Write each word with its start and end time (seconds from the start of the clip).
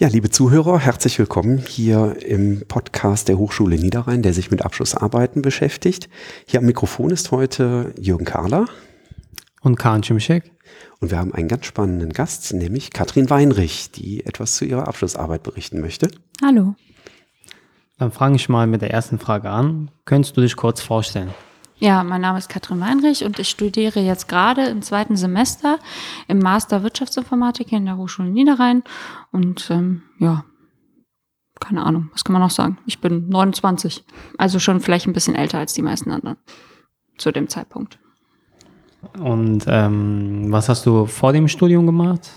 Ja, 0.00 0.06
liebe 0.06 0.30
Zuhörer, 0.30 0.78
herzlich 0.78 1.18
willkommen 1.18 1.58
hier 1.58 2.22
im 2.24 2.62
Podcast 2.68 3.26
der 3.26 3.36
Hochschule 3.36 3.74
Niederrhein, 3.74 4.22
der 4.22 4.32
sich 4.32 4.48
mit 4.48 4.64
Abschlussarbeiten 4.64 5.42
beschäftigt. 5.42 6.08
Hier 6.46 6.60
am 6.60 6.66
Mikrofon 6.66 7.10
ist 7.10 7.32
heute 7.32 7.92
Jürgen 7.98 8.24
Kahler. 8.24 8.66
Und 9.60 9.76
Karin 9.76 10.04
Schimschek. 10.04 10.52
Und 11.00 11.10
wir 11.10 11.18
haben 11.18 11.34
einen 11.34 11.48
ganz 11.48 11.66
spannenden 11.66 12.12
Gast, 12.12 12.52
nämlich 12.54 12.92
Katrin 12.92 13.28
Weinrich, 13.28 13.90
die 13.90 14.24
etwas 14.24 14.54
zu 14.54 14.64
ihrer 14.64 14.86
Abschlussarbeit 14.86 15.42
berichten 15.42 15.80
möchte. 15.80 16.12
Hallo. 16.44 16.76
Dann 17.98 18.12
fange 18.12 18.36
ich 18.36 18.48
mal 18.48 18.68
mit 18.68 18.82
der 18.82 18.92
ersten 18.92 19.18
Frage 19.18 19.50
an. 19.50 19.90
Könntest 20.04 20.36
du 20.36 20.42
dich 20.42 20.54
kurz 20.54 20.80
vorstellen? 20.80 21.34
Ja, 21.80 22.02
mein 22.02 22.20
Name 22.20 22.38
ist 22.38 22.48
Katrin 22.48 22.80
Weinrich 22.80 23.24
und 23.24 23.38
ich 23.38 23.48
studiere 23.48 24.00
jetzt 24.00 24.28
gerade 24.28 24.64
im 24.64 24.82
zweiten 24.82 25.16
Semester 25.16 25.78
im 26.26 26.40
Master 26.40 26.82
Wirtschaftsinformatik 26.82 27.68
hier 27.68 27.78
in 27.78 27.84
der 27.84 27.96
Hochschule 27.96 28.30
Niederrhein. 28.30 28.82
Und 29.30 29.70
ähm, 29.70 30.02
ja, 30.18 30.44
keine 31.60 31.84
Ahnung, 31.84 32.10
was 32.12 32.24
kann 32.24 32.32
man 32.32 32.42
noch 32.42 32.50
sagen? 32.50 32.78
Ich 32.86 33.00
bin 33.00 33.28
29, 33.28 34.04
also 34.38 34.58
schon 34.58 34.80
vielleicht 34.80 35.06
ein 35.06 35.12
bisschen 35.12 35.36
älter 35.36 35.58
als 35.58 35.72
die 35.72 35.82
meisten 35.82 36.10
anderen 36.10 36.36
zu 37.16 37.30
dem 37.30 37.48
Zeitpunkt. 37.48 38.00
Und 39.20 39.64
ähm, 39.68 40.46
was 40.50 40.68
hast 40.68 40.84
du 40.84 41.06
vor 41.06 41.32
dem 41.32 41.46
Studium 41.46 41.86
gemacht? 41.86 42.28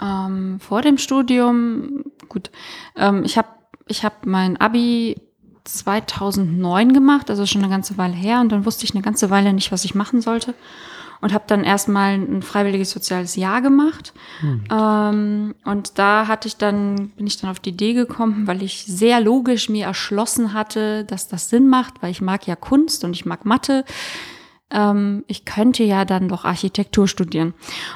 Ähm, 0.00 0.60
vor 0.60 0.82
dem 0.82 0.98
Studium, 0.98 2.04
gut, 2.28 2.52
ähm, 2.94 3.24
ich 3.24 3.36
habe 3.38 3.48
ich 3.88 4.04
hab 4.04 4.24
mein 4.24 4.56
Abi 4.56 5.16
2009 5.66 6.92
gemacht, 6.92 7.30
also 7.30 7.46
schon 7.46 7.62
eine 7.62 7.70
ganze 7.70 7.98
Weile 7.98 8.14
her. 8.14 8.40
Und 8.40 8.50
dann 8.50 8.64
wusste 8.64 8.84
ich 8.84 8.94
eine 8.94 9.02
ganze 9.02 9.30
Weile 9.30 9.52
nicht, 9.52 9.72
was 9.72 9.84
ich 9.84 9.94
machen 9.94 10.20
sollte. 10.20 10.54
Und 11.22 11.32
habe 11.32 11.44
dann 11.46 11.64
erstmal 11.64 12.14
ein 12.14 12.42
freiwilliges 12.42 12.90
soziales 12.90 13.36
Jahr 13.36 13.62
gemacht. 13.62 14.12
Hm. 14.40 14.64
Ähm, 14.70 15.54
und 15.64 15.98
da 15.98 16.28
hatte 16.28 16.46
ich 16.46 16.56
dann, 16.56 17.08
bin 17.10 17.26
ich 17.26 17.40
dann 17.40 17.50
auf 17.50 17.58
die 17.58 17.70
Idee 17.70 17.94
gekommen, 17.94 18.46
weil 18.46 18.62
ich 18.62 18.84
sehr 18.84 19.20
logisch 19.20 19.68
mir 19.70 19.86
erschlossen 19.86 20.52
hatte, 20.52 21.04
dass 21.04 21.26
das 21.26 21.48
Sinn 21.48 21.68
macht, 21.68 22.02
weil 22.02 22.10
ich 22.10 22.20
mag 22.20 22.46
ja 22.46 22.54
Kunst 22.54 23.02
und 23.02 23.12
ich 23.12 23.24
mag 23.24 23.46
Mathe 23.46 23.84
ähm, 24.70 25.24
ich 25.28 25.44
könnte 25.44 25.84
ja 25.84 26.04
dann 26.04 26.28
doch 26.28 26.44
Architektur 26.44 27.06
studieren. 27.06 27.54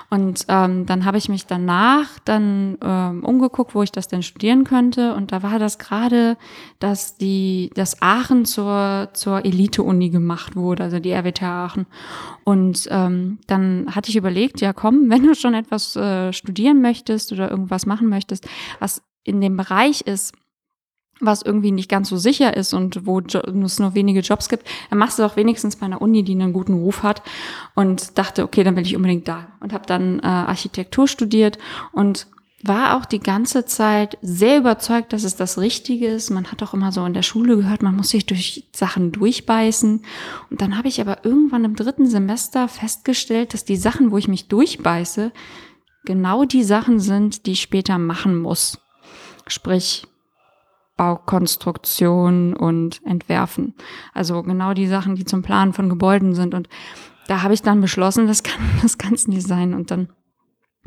Und 0.08 0.44
ähm, 0.48 0.86
dann 0.86 1.04
habe 1.04 1.18
ich 1.18 1.28
mich 1.28 1.46
danach 1.46 2.18
dann 2.24 2.78
ähm, 2.82 3.24
umgeguckt, 3.24 3.74
wo 3.74 3.82
ich 3.82 3.92
das 3.92 4.08
denn 4.08 4.22
studieren 4.22 4.64
könnte. 4.64 5.14
Und 5.14 5.32
da 5.32 5.42
war 5.42 5.58
das 5.58 5.78
gerade, 5.78 6.36
dass 6.78 7.16
die, 7.16 7.70
dass 7.74 8.00
Aachen 8.02 8.44
zur, 8.44 9.10
zur 9.14 9.44
Elite-Uni 9.44 10.10
gemacht 10.10 10.56
wurde, 10.56 10.84
also 10.84 11.00
die 11.00 11.12
RWTH 11.12 11.42
Aachen. 11.42 11.86
Und 12.44 12.88
ähm, 12.90 13.38
dann 13.46 13.94
hatte 13.94 14.10
ich 14.10 14.16
überlegt, 14.16 14.60
ja 14.60 14.72
komm, 14.72 15.04
wenn 15.10 15.24
du 15.24 15.34
schon 15.34 15.54
etwas 15.54 15.96
äh, 15.96 16.32
studieren 16.32 16.80
möchtest 16.80 17.32
oder 17.32 17.50
irgendwas 17.50 17.86
machen 17.86 18.08
möchtest, 18.08 18.48
was 18.78 19.02
in 19.24 19.40
dem 19.40 19.56
Bereich 19.56 20.02
ist, 20.02 20.34
was 21.20 21.42
irgendwie 21.42 21.72
nicht 21.72 21.88
ganz 21.88 22.08
so 22.08 22.16
sicher 22.16 22.56
ist 22.56 22.72
und 22.72 23.06
wo 23.06 23.20
es 23.20 23.78
nur 23.78 23.94
wenige 23.94 24.20
Jobs 24.20 24.48
gibt, 24.48 24.66
dann 24.88 24.98
machst 24.98 25.18
du 25.18 25.22
doch 25.22 25.36
wenigstens 25.36 25.76
bei 25.76 25.86
einer 25.86 26.02
Uni, 26.02 26.22
die 26.22 26.32
einen 26.32 26.52
guten 26.52 26.74
Ruf 26.74 27.02
hat. 27.02 27.22
Und 27.74 28.18
dachte, 28.18 28.42
okay, 28.42 28.64
dann 28.64 28.76
will 28.76 28.86
ich 28.86 28.96
unbedingt 28.96 29.28
da. 29.28 29.48
Und 29.60 29.72
habe 29.72 29.86
dann 29.86 30.20
äh, 30.20 30.26
Architektur 30.26 31.08
studiert 31.08 31.58
und 31.92 32.26
war 32.62 32.96
auch 32.96 33.06
die 33.06 33.20
ganze 33.20 33.64
Zeit 33.64 34.18
sehr 34.20 34.58
überzeugt, 34.58 35.12
dass 35.12 35.24
es 35.24 35.34
das 35.34 35.58
Richtige 35.58 36.08
ist. 36.08 36.30
Man 36.30 36.52
hat 36.52 36.62
auch 36.62 36.74
immer 36.74 36.92
so 36.92 37.04
in 37.06 37.14
der 37.14 37.22
Schule 37.22 37.56
gehört, 37.56 37.82
man 37.82 37.96
muss 37.96 38.10
sich 38.10 38.26
durch 38.26 38.68
Sachen 38.72 39.12
durchbeißen. 39.12 40.02
Und 40.50 40.60
dann 40.60 40.76
habe 40.76 40.88
ich 40.88 41.00
aber 41.00 41.24
irgendwann 41.24 41.64
im 41.64 41.74
dritten 41.74 42.06
Semester 42.06 42.68
festgestellt, 42.68 43.54
dass 43.54 43.64
die 43.64 43.76
Sachen, 43.76 44.10
wo 44.10 44.18
ich 44.18 44.28
mich 44.28 44.48
durchbeiße, 44.48 45.32
genau 46.04 46.44
die 46.44 46.64
Sachen 46.64 47.00
sind, 47.00 47.46
die 47.46 47.52
ich 47.52 47.62
später 47.62 47.96
machen 47.98 48.36
muss. 48.38 48.78
Sprich, 49.46 50.06
Baukonstruktion 51.00 52.52
und 52.52 53.00
Entwerfen. 53.06 53.72
Also 54.12 54.42
genau 54.42 54.74
die 54.74 54.86
Sachen, 54.86 55.14
die 55.14 55.24
zum 55.24 55.40
Planen 55.40 55.72
von 55.72 55.88
Gebäuden 55.88 56.34
sind. 56.34 56.52
Und 56.52 56.68
da 57.26 57.40
habe 57.40 57.54
ich 57.54 57.62
dann 57.62 57.80
beschlossen, 57.80 58.26
das 58.26 58.42
kann, 58.42 58.60
das 58.82 58.98
kann 58.98 59.14
es 59.14 59.26
nicht 59.26 59.46
sein. 59.46 59.72
Und 59.72 59.90
dann 59.90 60.10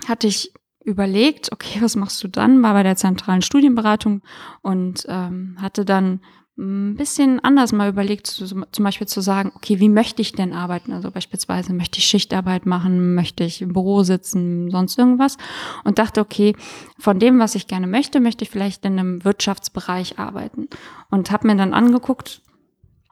hatte 0.07 0.27
ich 0.27 0.53
überlegt, 0.85 1.51
okay, 1.51 1.81
was 1.81 1.95
machst 1.95 2.23
du 2.23 2.27
dann? 2.27 2.61
War 2.61 2.73
bei 2.73 2.83
der 2.83 2.95
zentralen 2.95 3.41
Studienberatung 3.41 4.21
und 4.61 5.03
ähm, 5.09 5.57
hatte 5.59 5.83
dann 5.83 6.19
ein 6.57 6.95
bisschen 6.95 7.39
anders 7.39 7.71
mal 7.71 7.89
überlegt, 7.89 8.27
zum 8.27 8.83
Beispiel 8.83 9.07
zu 9.07 9.21
sagen, 9.21 9.51
okay, 9.55 9.79
wie 9.79 9.89
möchte 9.89 10.21
ich 10.21 10.33
denn 10.33 10.53
arbeiten? 10.53 10.93
Also 10.93 11.09
beispielsweise 11.09 11.73
möchte 11.73 11.97
ich 11.97 12.05
Schichtarbeit 12.05 12.67
machen, 12.67 13.15
möchte 13.15 13.43
ich 13.43 13.63
im 13.63 13.73
Büro 13.73 14.03
sitzen, 14.03 14.69
sonst 14.69 14.99
irgendwas. 14.99 15.37
Und 15.83 15.97
dachte, 15.97 16.21
okay, 16.21 16.55
von 16.99 17.17
dem, 17.17 17.39
was 17.39 17.55
ich 17.55 17.65
gerne 17.65 17.87
möchte, 17.87 18.19
möchte 18.19 18.43
ich 18.43 18.51
vielleicht 18.51 18.85
in 18.85 18.99
einem 18.99 19.25
Wirtschaftsbereich 19.25 20.19
arbeiten. 20.19 20.67
Und 21.09 21.31
habe 21.31 21.47
mir 21.47 21.55
dann 21.55 21.73
angeguckt 21.73 22.41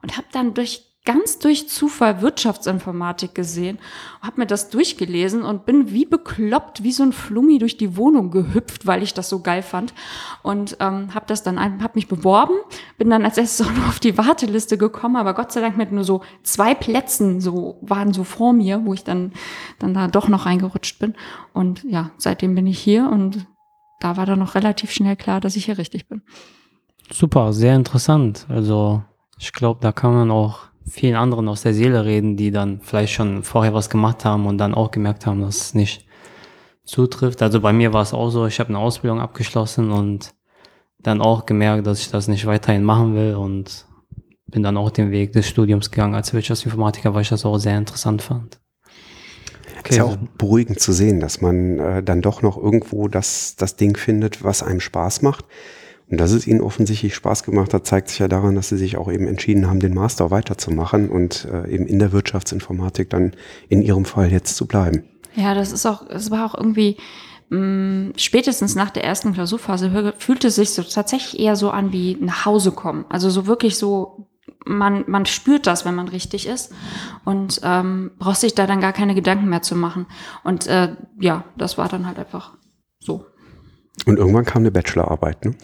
und 0.04 0.18
habe 0.18 0.28
dann 0.32 0.54
durch 0.54 0.91
ganz 1.04 1.40
durch 1.40 1.68
Zufall 1.68 2.22
Wirtschaftsinformatik 2.22 3.34
gesehen, 3.34 3.80
habe 4.22 4.42
mir 4.42 4.46
das 4.46 4.70
durchgelesen 4.70 5.42
und 5.42 5.66
bin 5.66 5.92
wie 5.92 6.06
bekloppt, 6.06 6.84
wie 6.84 6.92
so 6.92 7.02
ein 7.02 7.12
Flummi 7.12 7.58
durch 7.58 7.78
die 7.78 7.98
Wohnung 7.98 8.30
gehüpft, 8.30 8.86
weil 8.86 9.02
ich 9.02 9.16
das 9.16 9.28
so 9.28 9.40
geil 9.40 9.64
fand 9.64 9.96
und 10.44 10.78
ähm, 10.80 11.14
habe 11.16 11.26
das 11.26 11.42
dann, 11.42 11.60
habe 11.60 11.94
mich 11.96 12.08
beworben, 12.08 12.54
bin 13.00 13.10
dann 13.10 13.26
als 13.26 13.38
erstes 13.38 13.66
auch 13.68 13.74
noch 13.74 13.88
auf 13.88 14.00
die 14.00 14.18
Warteliste 14.18 14.78
gekommen, 14.78 15.16
aber 15.16 15.34
Gott 15.34 15.52
sei 15.52 15.62
Dank 15.62 15.76
mit 15.76 15.92
nur 15.92 16.04
so 16.04 16.22
zwei 16.44 16.76
Plätzen 16.76 17.42
so 17.42 17.80
waren 17.82 18.14
so 18.14 18.24
vor 18.24 18.54
mir, 18.54 18.86
wo 18.86 18.94
ich 18.94 19.04
dann 19.04 19.32
dann 19.80 19.96
da 19.96 20.08
doch 20.08 20.28
noch 20.28 20.46
reingerutscht 20.46 21.00
bin 21.00 21.16
und 21.54 21.84
ja, 21.84 22.12
seitdem 22.18 22.54
bin 22.54 22.68
ich 22.68 22.80
hier 22.80 23.10
und 23.10 23.48
da 24.00 24.18
war 24.18 24.26
dann 24.26 24.40
noch 24.40 24.56
relativ 24.56 24.92
schnell 24.92 25.16
klar, 25.16 25.42
dass 25.42 25.56
ich 25.56 25.66
hier 25.66 25.78
richtig 25.78 26.08
bin. 26.08 26.22
Super, 27.12 27.54
sehr 27.54 27.76
interessant. 27.76 28.46
Also 28.50 29.04
ich 29.38 29.54
glaube, 29.54 29.80
da 29.82 29.92
kann 29.92 30.14
man 30.14 30.32
auch 30.32 30.71
vielen 30.88 31.16
anderen 31.16 31.48
aus 31.48 31.62
der 31.62 31.74
Seele 31.74 32.06
reden, 32.06 32.38
die 32.38 32.52
dann 32.52 32.80
vielleicht 32.82 33.14
schon 33.14 33.44
vorher 33.44 33.74
was 33.74 33.90
gemacht 33.90 34.26
haben 34.26 34.46
und 34.46 34.58
dann 34.58 34.74
auch 34.74 34.92
gemerkt 34.92 35.26
haben, 35.26 35.42
dass 35.42 35.58
es 35.58 35.74
nicht 35.74 36.06
zutrifft. 36.84 37.42
Also 37.42 37.62
bei 37.62 37.74
mir 37.74 37.94
war 37.94 38.02
es 38.02 38.14
auch 38.14 38.30
so, 38.30 38.46
ich 38.46 38.60
habe 38.60 38.70
eine 38.70 38.80
Ausbildung 38.80 39.22
abgeschlossen 39.22 39.92
und 39.92 40.34
dann 41.00 41.22
auch 41.22 41.46
gemerkt, 41.46 41.88
dass 41.88 42.02
ich 42.02 42.10
das 42.10 42.28
nicht 42.28 42.46
weiterhin 42.46 42.84
machen 42.84 43.16
will 43.16 43.36
und 43.36 43.86
bin 44.48 44.64
dann 44.64 44.78
auch 44.78 44.92
den 44.92 45.12
Weg 45.12 45.32
des 45.34 45.48
Studiums 45.48 45.92
gegangen 45.92 46.16
als 46.16 46.34
Wirtschaftsinformatiker, 46.34 47.14
weil 47.14 47.22
ich 47.22 47.30
das 47.30 47.46
auch 47.46 47.58
sehr 47.58 47.78
interessant 47.78 48.22
fand. 48.22 48.60
Okay. 49.80 49.90
Ist 49.92 49.98
ja 49.98 50.04
auch 50.04 50.18
beruhigend 50.38 50.80
zu 50.80 50.92
sehen, 50.92 51.20
dass 51.20 51.42
man 51.42 51.80
äh, 51.80 52.04
dann 52.04 52.22
doch 52.22 52.42
noch 52.42 52.58
irgendwo 52.58 53.08
das, 53.08 53.56
das 53.56 53.78
Ding 53.78 53.98
findet, 53.98 54.44
was 54.44 54.62
einem 54.62 54.80
Spaß 54.80 55.22
macht. 55.24 55.46
Und 56.12 56.20
dass 56.20 56.32
es 56.32 56.46
ihnen 56.46 56.60
offensichtlich 56.60 57.16
Spaß 57.16 57.44
gemacht 57.44 57.74
hat, 57.74 57.88
zeigt 57.88 58.10
sich 58.10 58.20
ja 58.20 58.28
daran, 58.28 58.54
dass 58.54 58.68
sie 58.68 58.78
sich 58.78 58.98
auch 58.98 59.10
eben 59.10 59.28
entschieden 59.28 59.68
haben, 59.68 59.80
den 59.80 59.94
Master 59.94 60.30
weiterzumachen 60.30 61.10
und 61.10 61.46
äh, 61.46 61.70
eben 61.70 61.88
in 61.88 62.00
der 62.00 62.12
Wirtschaftsinformatik 62.12 63.10
dann 63.10 63.32
in 63.70 63.82
ihrem 63.82 64.04
Fall 64.04 64.30
jetzt 64.30 64.58
zu 64.58 64.68
bleiben. 64.68 65.06
Ja, 65.36 65.56
das 65.56 65.72
ist 65.72 65.86
auch, 65.86 66.10
es 66.10 66.30
war 66.30 66.46
auch 66.46 66.56
irgendwie, 66.56 66.98
mh, 67.50 67.60
mm, 67.60 68.14
spätestens 68.18 68.76
nach 68.76 68.90
der 68.90 69.06
ersten 69.06 69.32
Klausurphase 69.32 70.14
fühlte 70.18 70.50
es 70.50 70.56
sich 70.56 70.72
so 70.72 70.84
tatsächlich 70.84 71.40
eher 71.40 71.56
so 71.56 71.72
an 71.72 71.94
wie 71.94 72.18
nach 72.20 72.46
Hause 72.46 72.74
kommen. 72.74 73.06
Also 73.08 73.30
so 73.30 73.48
wirklich 73.48 73.78
so, 73.78 74.28
man, 74.66 75.06
man 75.08 75.26
spürt 75.26 75.66
das, 75.66 75.86
wenn 75.86 75.96
man 75.96 76.10
richtig 76.10 76.46
ist 76.46 76.74
und 77.24 77.62
ähm, 77.64 78.12
braucht 78.20 78.42
sich 78.42 78.54
da 78.54 78.68
dann 78.68 78.82
gar 78.82 78.92
keine 78.92 79.16
Gedanken 79.16 79.48
mehr 79.48 79.62
zu 79.62 79.78
machen. 79.78 80.08
Und 80.44 80.68
äh, 80.68 80.94
ja, 81.22 81.46
das 81.58 81.78
war 81.78 81.88
dann 81.88 82.06
halt 82.06 82.20
einfach 82.20 82.58
so. 83.00 83.26
Und 84.06 84.18
irgendwann 84.18 84.46
kam 84.46 84.64
eine 84.64 84.72
Bachelorarbeit, 84.72 85.46
ne? 85.46 85.56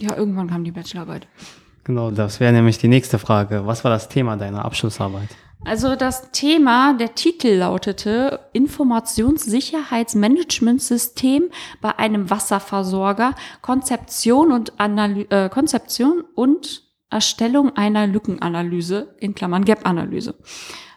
Ja, 0.00 0.16
irgendwann 0.16 0.48
kam 0.48 0.64
die 0.64 0.72
Bachelorarbeit. 0.72 1.26
Genau, 1.84 2.10
das 2.10 2.40
wäre 2.40 2.52
nämlich 2.52 2.78
die 2.78 2.88
nächste 2.88 3.18
Frage. 3.18 3.66
Was 3.66 3.84
war 3.84 3.90
das 3.90 4.08
Thema 4.08 4.36
deiner 4.36 4.64
Abschlussarbeit? 4.64 5.28
Also 5.64 5.96
das 5.96 6.32
Thema, 6.32 6.92
der 6.94 7.14
Titel 7.14 7.56
lautete 7.56 8.40
Informationssicherheitsmanagementsystem 8.52 11.44
bei 11.80 11.98
einem 11.98 12.28
Wasserversorger, 12.30 13.34
Konzeption 13.62 14.52
und, 14.52 14.78
Analy 14.78 15.26
äh, 15.30 15.48
Konzeption 15.48 16.22
und 16.34 16.82
Erstellung 17.10 17.74
einer 17.76 18.06
Lückenanalyse, 18.06 19.16
in 19.18 19.34
Klammern 19.34 19.64
Gap-Analyse. 19.64 20.34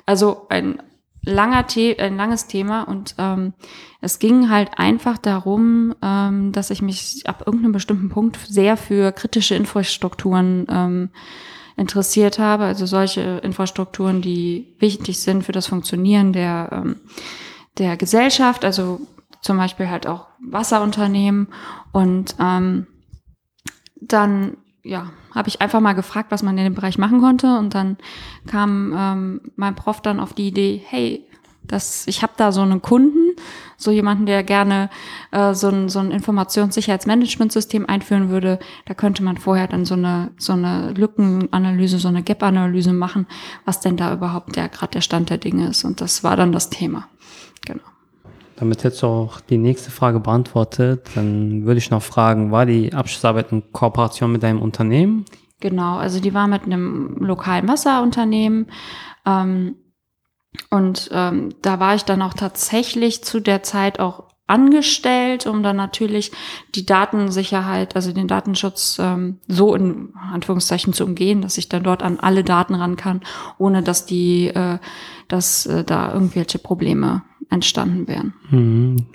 Also 0.06 0.45
ein 0.50 0.84
langer 1.24 1.66
The 1.68 2.00
ein 2.00 2.18
langes 2.18 2.48
Thema 2.48 2.83
und 2.83 3.16
ähm, 3.18 3.54
es 4.01 4.19
ging 4.19 4.50
halt 4.50 4.71
einfach 4.77 5.18
darum, 5.18 5.94
ähm, 6.01 6.51
dass 6.51 6.69
ich 6.69 6.81
mich 6.81 7.24
ab 7.25 7.44
irgendeinem 7.45 7.74
bestimmten 7.74 8.10
Punkt 8.10 8.38
sehr 8.38 8.77
für 8.77 9.12
kritische 9.12 9.56
Infrastrukturen 9.56 10.66
ähm, 10.69 11.10
interessiert 11.75 12.39
habe. 12.39 12.66
Also 12.66 12.86
solche 12.86 13.39
Infrastrukturen, 13.44 14.21
die 14.21 14.75
wichtig 14.80 15.19
sind 15.19 15.44
für 15.44 15.51
das 15.51 15.68
Funktionieren 15.68 16.33
der, 16.33 16.69
ähm, 16.71 16.95
der 17.77 17.98
Gesellschaft, 17.98 18.66
also 18.66 19.01
zum 19.42 19.57
Beispiel 19.57 19.89
halt 19.89 20.07
auch 20.07 20.27
Wasserunternehmen. 20.39 21.48
Und 21.92 22.36
ähm, 22.39 22.88
dann 24.01 24.57
ja, 24.84 25.12
habe 25.34 25.50
ich 25.50 25.62
einfach 25.62 25.80
mal 25.80 25.94
gefragt, 25.94 26.31
was 26.31 26.44
man 26.44 26.58
in 26.58 26.64
dem 26.64 26.76
Bereich 26.76 26.98
machen 26.98 27.20
konnte. 27.20 27.58
Und 27.58 27.76
dann 27.76 27.98
kam 28.48 28.94
ähm, 28.96 29.42
mein 29.56 29.76
Prof 29.76 30.02
dann 30.02 30.20
auf 30.20 30.34
die 30.34 30.48
Idee, 30.48 30.81
hey, 30.86 31.26
das, 31.70 32.08
ich 32.08 32.24
habe 32.24 32.34
da 32.36 32.52
so 32.52 32.62
einen 32.62 32.81
Kunden, 32.81 33.36
so 33.78 33.92
jemanden, 33.92 34.26
der 34.26 34.44
gerne 34.44 34.90
äh, 35.31 35.54
so 35.54 35.70
ein, 35.70 35.88
so 35.88 36.00
ein 36.00 36.12
Informationssicherheitsmanagementsystem 36.12 37.88
einführen 37.88 38.30
würde. 38.30 38.60
Da 38.86 38.94
könnte 38.94 39.24
man 39.24 39.38
vorher 39.38 39.68
dann 39.68 39.86
so 39.86 39.94
eine, 39.94 40.31
so 40.38 40.54
eine 40.54 40.94
Lückenanalyse, 40.94 42.00
so 42.00 42.08
eine 42.08 42.24
Gap-Analyse 42.24 42.92
machen, 42.92 43.28
was 43.66 43.81
denn 43.81 43.98
da 43.98 44.12
überhaupt 44.14 44.56
der 44.56 44.70
gerade 44.70 44.94
der 44.94 45.02
Stand 45.02 45.30
der 45.30 45.38
Dinge 45.38 45.70
ist. 45.70 45.84
Und 45.84 46.02
das 46.02 46.24
war 46.24 46.36
dann 46.36 46.52
das 46.52 46.70
Thema. 46.70 47.08
Genau. 47.66 47.84
Damit 48.60 48.84
du 48.84 49.08
auch 49.08 49.40
die 49.40 49.58
nächste 49.58 49.90
Frage 49.90 50.20
beantwortet. 50.20 51.10
Dann 51.16 51.66
würde 51.66 51.78
ich 51.78 51.92
noch 51.92 52.04
fragen, 52.04 52.52
war 52.52 52.66
die 52.66 52.94
Abschlussarbeit 52.94 53.52
in 53.52 53.72
Kooperation 53.72 54.32
mit 54.32 54.44
deinem 54.44 54.62
Unternehmen? 54.62 55.26
Genau, 55.60 55.98
also 55.98 56.20
die 56.20 56.34
war 56.34 56.48
mit 56.48 56.64
einem 56.64 57.16
lokalen 57.20 57.68
Wasserunternehmen. 57.68 58.68
Ähm, 59.26 59.76
und 60.70 61.10
ähm, 61.14 61.50
da 61.62 61.80
war 61.80 61.96
ich 61.96 62.06
dann 62.06 62.22
auch 62.22 62.34
tatsächlich 62.34 63.24
zu 63.24 63.40
der 63.40 63.64
Zeit 63.64 64.00
auch 64.00 64.29
angestellt, 64.50 65.46
um 65.46 65.63
dann 65.63 65.75
natürlich 65.75 66.31
die 66.75 66.86
Datensicherheit, 66.86 67.96
also 67.96 68.12
den 68.12 68.28
Datenschutz 68.28 68.98
ähm, 69.00 69.40
so 69.48 69.75
in 69.75 70.13
Anführungszeichen 70.16 70.94
zu 70.94 71.06
umgehen, 71.06 71.42
dass 71.42 71.57
ich 71.57 71.69
dann 71.69 71.84
dort 71.84 72.04
an 72.04 72.19
alle 72.19 72.44
Daten 72.44 72.75
ran 72.75 72.96
kann, 72.96 73.22
ohne 73.57 73.84
dass 73.84 74.06
die, 74.06 74.48
äh, 74.48 74.80
dass 75.28 75.66
äh, 75.66 75.84
da 75.84 76.13
irgendwelche 76.13 76.60
Probleme 76.60 77.24
entstanden 77.50 78.07
wären. 78.07 78.34
Mhm. 78.50 79.06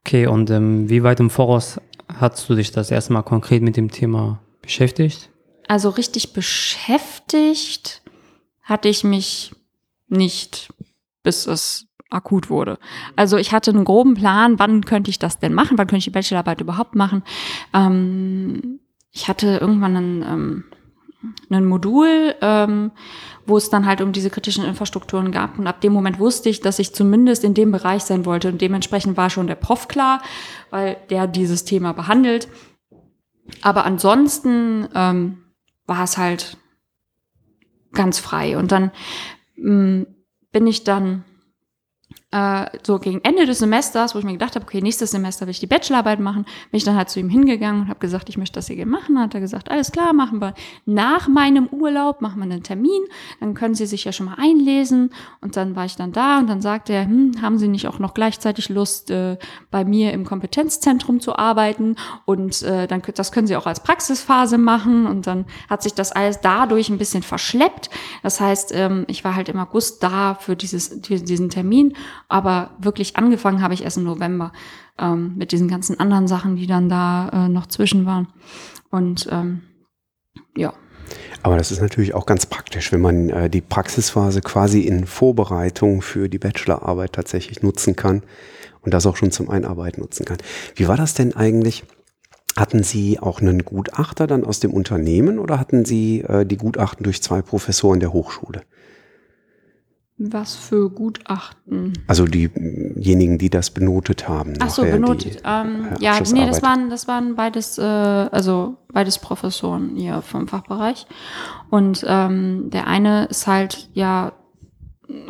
Okay, 0.00 0.26
und 0.26 0.50
ähm, 0.50 0.88
wie 0.88 1.02
weit 1.02 1.20
im 1.20 1.30
Voraus 1.30 1.80
hast 2.08 2.48
du 2.48 2.54
dich 2.54 2.70
das 2.70 2.90
erste 2.90 3.12
Mal 3.12 3.22
konkret 3.22 3.62
mit 3.62 3.76
dem 3.76 3.90
Thema 3.90 4.40
beschäftigt? 4.62 5.30
Also 5.66 5.90
richtig 5.90 6.32
beschäftigt 6.32 8.02
hatte 8.62 8.88
ich 8.88 9.04
mich 9.04 9.52
nicht, 10.08 10.68
bis 11.22 11.46
es 11.46 11.87
akut 12.10 12.50
wurde. 12.50 12.78
Also 13.16 13.36
ich 13.36 13.52
hatte 13.52 13.70
einen 13.70 13.84
groben 13.84 14.14
Plan, 14.14 14.58
wann 14.58 14.84
könnte 14.84 15.10
ich 15.10 15.18
das 15.18 15.38
denn 15.38 15.54
machen, 15.54 15.78
wann 15.78 15.86
könnte 15.86 15.98
ich 15.98 16.04
die 16.04 16.10
Bachelorarbeit 16.10 16.60
überhaupt 16.60 16.94
machen. 16.94 17.22
Ähm, 17.74 18.80
ich 19.12 19.28
hatte 19.28 19.58
irgendwann 19.60 19.96
einen, 19.96 20.22
ähm, 20.22 20.64
ein 21.50 21.66
Modul, 21.66 22.34
ähm, 22.40 22.92
wo 23.46 23.56
es 23.56 23.70
dann 23.70 23.86
halt 23.86 24.00
um 24.00 24.12
diese 24.12 24.30
kritischen 24.30 24.64
Infrastrukturen 24.64 25.32
gab. 25.32 25.58
Und 25.58 25.66
ab 25.66 25.80
dem 25.80 25.92
Moment 25.92 26.18
wusste 26.18 26.48
ich, 26.48 26.60
dass 26.60 26.78
ich 26.78 26.94
zumindest 26.94 27.44
in 27.44 27.54
dem 27.54 27.72
Bereich 27.72 28.04
sein 28.04 28.24
wollte. 28.24 28.48
Und 28.48 28.60
dementsprechend 28.60 29.16
war 29.16 29.30
schon 29.30 29.46
der 29.46 29.54
Prof 29.54 29.88
klar, 29.88 30.22
weil 30.70 30.96
der 31.10 31.26
dieses 31.26 31.64
Thema 31.64 31.92
behandelt. 31.92 32.48
Aber 33.62 33.84
ansonsten 33.84 34.88
ähm, 34.94 35.38
war 35.86 36.04
es 36.04 36.18
halt 36.18 36.58
ganz 37.92 38.18
frei. 38.18 38.56
Und 38.58 38.70
dann 38.70 38.92
mm, 39.56 40.02
bin 40.52 40.66
ich 40.66 40.84
dann 40.84 41.24
äh, 42.30 42.66
so 42.82 42.98
gegen 42.98 43.20
Ende 43.22 43.46
des 43.46 43.60
Semesters, 43.60 44.14
wo 44.14 44.18
ich 44.18 44.24
mir 44.24 44.32
gedacht 44.32 44.54
habe, 44.54 44.64
okay, 44.66 44.82
nächstes 44.82 45.12
Semester 45.12 45.46
will 45.46 45.52
ich 45.52 45.60
die 45.60 45.66
Bachelorarbeit 45.66 46.20
machen, 46.20 46.44
bin 46.70 46.76
ich 46.76 46.84
dann 46.84 46.94
halt 46.94 47.08
zu 47.08 47.20
ihm 47.20 47.30
hingegangen 47.30 47.82
und 47.82 47.88
habe 47.88 48.00
gesagt, 48.00 48.28
ich 48.28 48.36
möchte 48.36 48.56
das 48.56 48.66
hier 48.66 48.84
machen. 48.84 49.18
Hat 49.18 49.34
er 49.34 49.40
gesagt, 49.40 49.70
alles 49.70 49.92
klar, 49.92 50.12
machen 50.12 50.40
wir 50.40 50.52
nach 50.84 51.26
meinem 51.28 51.68
Urlaub, 51.68 52.20
machen 52.20 52.38
wir 52.38 52.44
einen 52.44 52.62
Termin, 52.62 53.00
dann 53.40 53.54
können 53.54 53.74
Sie 53.74 53.86
sich 53.86 54.04
ja 54.04 54.12
schon 54.12 54.26
mal 54.26 54.36
einlesen. 54.36 55.10
Und 55.40 55.56
dann 55.56 55.74
war 55.74 55.86
ich 55.86 55.96
dann 55.96 56.12
da 56.12 56.38
und 56.38 56.48
dann 56.48 56.60
sagte 56.60 56.92
er, 56.92 57.06
hm, 57.06 57.40
haben 57.40 57.56
Sie 57.56 57.68
nicht 57.68 57.88
auch 57.88 57.98
noch 57.98 58.12
gleichzeitig 58.12 58.68
Lust, 58.68 59.10
äh, 59.10 59.38
bei 59.70 59.86
mir 59.86 60.12
im 60.12 60.26
Kompetenzzentrum 60.26 61.20
zu 61.20 61.36
arbeiten? 61.36 61.96
Und 62.26 62.62
äh, 62.62 62.86
dann 62.86 63.02
das 63.14 63.32
können 63.32 63.46
Sie 63.46 63.56
auch 63.56 63.66
als 63.66 63.82
Praxisphase 63.82 64.58
machen. 64.58 65.06
Und 65.06 65.26
dann 65.26 65.46
hat 65.70 65.82
sich 65.82 65.94
das 65.94 66.12
alles 66.12 66.40
dadurch 66.42 66.90
ein 66.90 66.98
bisschen 66.98 67.22
verschleppt. 67.22 67.88
Das 68.22 68.38
heißt, 68.38 68.72
ähm, 68.74 69.04
ich 69.08 69.24
war 69.24 69.34
halt 69.34 69.48
im 69.48 69.58
August 69.58 70.02
da 70.02 70.34
für 70.34 70.56
dieses, 70.56 71.00
diesen 71.00 71.48
Termin 71.48 71.94
aber 72.28 72.70
wirklich 72.78 73.16
angefangen 73.16 73.62
habe 73.62 73.74
ich 73.74 73.84
erst 73.84 73.96
im 73.96 74.04
November 74.04 74.52
ähm, 74.98 75.34
mit 75.36 75.52
diesen 75.52 75.68
ganzen 75.68 75.98
anderen 75.98 76.28
Sachen, 76.28 76.56
die 76.56 76.66
dann 76.66 76.88
da 76.88 77.28
äh, 77.46 77.48
noch 77.48 77.66
zwischen 77.66 78.04
waren. 78.04 78.28
Und 78.90 79.28
ähm, 79.30 79.62
ja. 80.56 80.72
Aber 81.42 81.56
das 81.56 81.70
ist 81.70 81.80
natürlich 81.80 82.14
auch 82.14 82.26
ganz 82.26 82.46
praktisch, 82.46 82.92
wenn 82.92 83.00
man 83.00 83.30
äh, 83.30 83.48
die 83.48 83.62
Praxisphase 83.62 84.42
quasi 84.42 84.82
in 84.82 85.06
Vorbereitung 85.06 86.02
für 86.02 86.28
die 86.28 86.38
Bachelorarbeit 86.38 87.14
tatsächlich 87.14 87.62
nutzen 87.62 87.96
kann 87.96 88.22
und 88.82 88.92
das 88.92 89.06
auch 89.06 89.16
schon 89.16 89.30
zum 89.30 89.48
Einarbeiten 89.48 90.02
nutzen 90.02 90.26
kann. 90.26 90.38
Wie 90.74 90.88
war 90.88 90.96
das 90.96 91.14
denn 91.14 91.34
eigentlich? 91.34 91.84
Hatten 92.56 92.82
Sie 92.82 93.20
auch 93.20 93.40
einen 93.40 93.64
Gutachter 93.64 94.26
dann 94.26 94.44
aus 94.44 94.58
dem 94.58 94.72
Unternehmen 94.72 95.38
oder 95.38 95.60
hatten 95.60 95.84
Sie 95.84 96.20
äh, 96.22 96.44
die 96.44 96.56
Gutachten 96.56 97.04
durch 97.04 97.22
zwei 97.22 97.40
Professoren 97.40 98.00
der 98.00 98.12
Hochschule? 98.12 98.62
Was 100.20 100.56
für 100.56 100.90
Gutachten? 100.90 101.92
Also 102.08 102.24
diejenigen, 102.24 103.38
die 103.38 103.50
das 103.50 103.70
benotet 103.70 104.28
haben. 104.28 104.54
Ach 104.58 104.68
so, 104.68 104.82
benotet. 104.82 105.36
Die, 105.36 105.42
ähm, 105.44 105.88
äh, 105.92 106.02
ja, 106.02 106.18
nee, 106.32 106.44
das 106.44 106.60
waren, 106.60 106.90
das 106.90 107.06
waren 107.06 107.36
beides, 107.36 107.78
äh, 107.78 107.82
also 107.82 108.78
beides 108.92 109.20
Professoren 109.20 109.94
hier 109.94 110.20
vom 110.22 110.48
Fachbereich. 110.48 111.06
Und 111.70 112.04
ähm, 112.08 112.68
der 112.70 112.88
eine 112.88 113.26
ist 113.26 113.46
halt 113.46 113.88
ja 113.94 114.32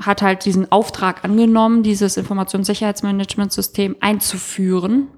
hat 0.00 0.22
halt 0.22 0.44
diesen 0.44 0.72
Auftrag 0.72 1.24
angenommen, 1.24 1.82
dieses 1.82 2.16
Informationssicherheitsmanagementsystem 2.16 3.96
einzuführen 4.00 5.08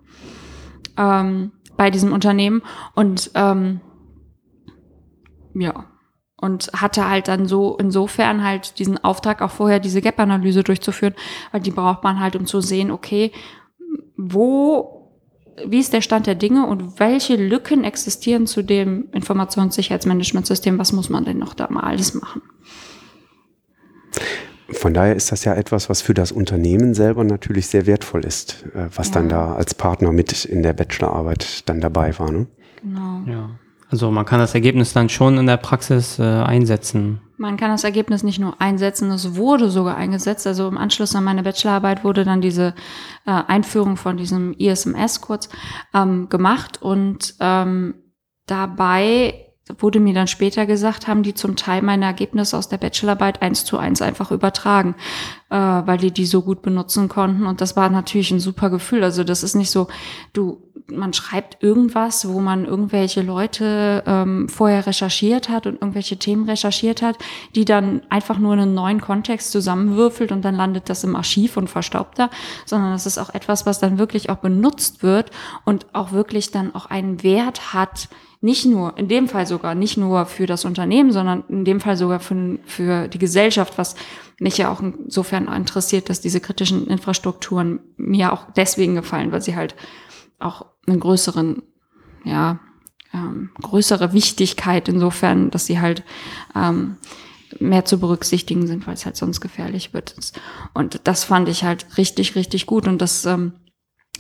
ähm, 0.97 1.53
bei 1.77 1.91
diesem 1.91 2.13
Unternehmen. 2.13 2.63
Und 2.95 3.31
ähm, 3.35 3.81
ja, 5.55 5.87
und 6.41 6.71
hatte 6.75 7.09
halt 7.09 7.29
dann 7.29 7.47
so 7.47 7.77
insofern 7.79 8.45
halt 8.45 8.79
diesen 8.79 9.03
Auftrag 9.03 9.43
auch 9.43 9.51
vorher 9.51 9.81
diese 9.81 10.01
Gap-Analyse 10.01 10.63
durchzuführen, 10.63 11.15
weil 11.53 11.61
die 11.61 11.71
braucht 11.71 12.03
man 12.03 12.21
halt, 12.21 12.37
um 12.37 12.47
zu 12.47 12.61
sehen, 12.61 12.91
okay, 12.91 13.33
wo, 14.17 15.11
wie 15.67 15.79
ist 15.79 15.93
der 15.93 16.01
Stand 16.01 16.27
der 16.27 16.35
Dinge 16.35 16.67
und 16.67 16.99
welche 16.99 17.37
Lücken 17.37 17.85
existieren 17.85 18.47
zu 18.47 18.63
dem 18.63 19.09
Informationssicherheitsmanagementsystem, 19.13 20.79
was 20.79 20.93
muss 20.93 21.09
man 21.09 21.25
denn 21.25 21.39
noch 21.39 21.55
da 21.55 21.69
mal 21.71 21.85
alles 21.85 22.15
machen? 22.15 22.43
Von 24.73 24.95
daher 24.95 25.17
ist 25.17 25.33
das 25.33 25.45
ja 25.45 25.55
etwas, 25.55 25.89
was 25.89 26.01
für 26.01 26.15
das 26.15 26.31
Unternehmen 26.31 26.95
selber 26.95 27.25
natürlich 27.25 27.67
sehr 27.67 27.87
wertvoll 27.87 28.25
ist, 28.25 28.65
äh, 28.75 28.89
was 28.95 29.09
ja. 29.09 29.15
dann 29.15 29.29
da 29.29 29.55
als 29.55 29.75
Partner 29.75 30.13
mit 30.13 30.45
in 30.45 30.63
der 30.63 30.73
Bachelorarbeit 30.73 31.69
dann 31.69 31.81
dabei 31.81 32.17
war. 32.19 32.31
Ne? 32.31 32.47
Genau. 32.83 33.23
Ja. 33.27 33.51
Also 33.91 34.11
man 34.11 34.25
kann 34.25 34.39
das 34.39 34.55
Ergebnis 34.55 34.93
dann 34.93 35.09
schon 35.09 35.39
in 35.39 35.47
der 35.47 35.57
Praxis 35.57 36.19
äh, 36.19 36.23
einsetzen. 36.23 37.21
Man 37.37 37.57
kann 37.57 37.71
das 37.71 37.85
Ergebnis 37.85 38.23
nicht 38.23 38.39
nur 38.39 38.61
einsetzen, 38.61 39.11
es 39.11 39.35
wurde 39.35 39.71
sogar 39.71 39.97
eingesetzt. 39.97 40.47
Also 40.47 40.69
im 40.69 40.79
Anschluss 40.79 41.17
an 41.17 41.25
meine 41.25 41.43
Bachelorarbeit 41.43 42.05
wurde 42.05 42.25
dann 42.25 42.41
diese 42.41 42.75
äh, 43.27 43.31
Einführung 43.31 43.97
von 43.97 44.17
diesem 44.17 44.53
ISMS 44.53 45.21
kurz 45.21 45.49
ähm, 45.95 46.29
gemacht 46.29 46.81
und 46.83 47.35
ähm, 47.41 47.95
dabei 48.47 49.47
wurde 49.79 50.01
mir 50.01 50.15
dann 50.15 50.27
später 50.27 50.67
gesagt, 50.67 51.07
haben 51.07 51.23
die 51.23 51.35
zum 51.35 51.57
Teil 51.57 51.83
meine 51.83 52.05
Ergebnisse 52.05 52.57
aus 52.57 52.69
der 52.69 52.79
Bachelorarbeit 52.79 53.43
eins 53.43 53.65
zu 53.65 53.79
eins 53.79 54.03
einfach 54.03 54.31
übertragen, 54.31 54.95
äh, 55.51 55.57
weil 55.57 55.99
die 55.99 56.11
die 56.11 56.27
so 56.27 56.43
gut 56.43 56.63
benutzen 56.63 57.09
konnten. 57.09 57.47
Und 57.47 57.61
das 57.61 57.77
war 57.77 57.89
natürlich 57.91 58.31
ein 58.31 58.41
super 58.41 58.71
Gefühl. 58.71 59.05
Also 59.05 59.25
das 59.25 59.43
ist 59.43 59.55
nicht 59.55 59.71
so, 59.71 59.89
du, 60.33 60.70
man 60.91 61.13
schreibt 61.13 61.63
irgendwas, 61.63 62.29
wo 62.29 62.41
man 62.41 62.65
irgendwelche 62.65 63.23
Leute 63.23 64.03
ähm, 64.07 64.49
vorher 64.49 64.87
recherchiert 64.87 65.49
hat 65.49 65.67
und 65.67 65.75
irgendwelche 65.75 66.19
Themen 66.19 66.49
recherchiert 66.49 67.03
hat, 67.03 67.17
die 67.55 67.65
dann 67.65 68.03
einfach 68.11 68.39
nur 68.39 68.55
in 68.55 68.61
einen 68.61 68.75
neuen 68.75 69.01
Kontext 69.01 69.53
zusammenwürfelt 69.53 70.33
und 70.33 70.45
dann 70.45 70.55
landet 70.55 70.89
das 70.89 71.05
im 71.05 71.17
Archiv 71.17 71.57
und 71.57 71.69
verstaubt 71.69 72.19
da, 72.19 72.31
sondern 72.67 72.93
das 72.93 73.07
ist 73.07 73.19
auch 73.19 73.35
etwas, 73.35 73.67
was 73.67 73.79
dann 73.79 73.99
wirklich 73.99 74.31
auch 74.31 74.37
benutzt 74.37 75.03
wird 75.03 75.31
und 75.65 75.87
auch 75.95 76.13
wirklich 76.13 76.51
dann 76.51 76.75
auch 76.75 76.87
einen 76.87 77.23
Wert 77.23 77.73
hat, 77.73 78.09
nicht 78.43 78.65
nur, 78.65 78.97
in 78.97 79.09
dem 79.09 79.29
Fall 79.29 79.47
sogar, 79.47 79.75
nicht 79.75 79.99
nur 79.99 80.25
für 80.25 80.47
das 80.47 80.65
Unternehmen, 80.65 81.13
sondern 81.13 81.45
in 81.49 81.65
dem 81.67 81.81
Fall 81.81 81.97
sogar 81.97 82.21
für, 82.21 82.59
für 82.65 83.07
die 83.07 83.19
Gesellschaft, 83.19 83.77
was 83.77 83.97
mich 84.39 84.57
ja 84.57 84.73
auch 84.73 84.81
insofern 84.81 85.47
interessiert, 85.49 86.09
dass 86.09 86.23
diese 86.23 86.41
kritischen 86.41 86.87
Infrastrukturen 86.87 87.81
mir 87.99 88.33
auch 88.33 88.47
deswegen 88.57 88.95
gefallen, 88.95 89.31
weil 89.31 89.43
sie 89.43 89.57
halt 89.57 89.75
auch 90.39 90.65
einen 90.87 91.01
größeren, 91.01 91.63
ja, 92.25 92.59
ähm, 93.13 93.51
größere 93.61 94.13
Wichtigkeit 94.13 94.89
insofern, 94.89 95.51
dass 95.51 95.67
sie 95.67 95.81
halt 95.81 96.05
ähm, 96.55 96.97
mehr 97.59 97.85
zu 97.85 97.99
berücksichtigen 97.99 98.67
sind, 98.67 98.87
weil 98.87 98.95
es 98.95 99.05
halt 99.05 99.17
sonst 99.17 99.41
gefährlich 99.41 99.93
wird. 99.93 100.15
Und 100.75 101.01
das 101.05 101.25
fand 101.25 101.49
ich 101.49 101.65
halt 101.65 101.87
richtig, 101.99 102.37
richtig 102.37 102.67
gut. 102.67 102.87
Und 102.87 103.03
das 103.03 103.25
ähm, 103.27 103.55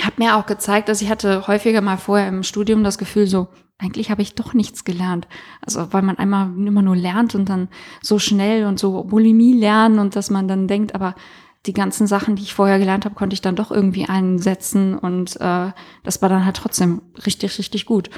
hat 0.02 0.18
mir 0.18 0.36
auch 0.36 0.46
gezeigt, 0.46 0.88
dass 0.88 1.02
ich 1.02 1.10
hatte 1.10 1.46
häufiger 1.46 1.80
mal 1.80 1.98
vorher 1.98 2.28
im 2.28 2.42
Studium 2.42 2.82
das 2.82 2.98
Gefühl 2.98 3.26
so, 3.26 3.48
eigentlich 3.78 4.10
habe 4.10 4.22
ich 4.22 4.34
doch 4.34 4.52
nichts 4.54 4.84
gelernt. 4.84 5.26
Also 5.64 5.92
weil 5.92 6.02
man 6.02 6.18
einmal 6.18 6.46
immer 6.66 6.82
nur 6.82 6.96
lernt 6.96 7.34
und 7.34 7.48
dann 7.48 7.68
so 8.02 8.18
schnell 8.18 8.66
und 8.66 8.78
so 8.78 9.04
Bulimie 9.04 9.54
lernen 9.54 9.98
und 9.98 10.16
dass 10.16 10.30
man 10.30 10.48
dann 10.48 10.68
denkt, 10.68 10.94
aber 10.94 11.14
die 11.66 11.72
ganzen 11.72 12.06
Sachen, 12.06 12.36
die 12.36 12.42
ich 12.42 12.54
vorher 12.54 12.78
gelernt 12.78 13.04
habe, 13.04 13.14
konnte 13.14 13.34
ich 13.34 13.42
dann 13.42 13.56
doch 13.56 13.70
irgendwie 13.70 14.06
einsetzen 14.06 14.96
und 14.96 15.36
äh, 15.40 15.72
das 16.02 16.22
war 16.22 16.28
dann 16.28 16.44
halt 16.44 16.56
trotzdem 16.56 17.02
richtig, 17.26 17.58
richtig 17.58 17.86
gut. 17.86 18.10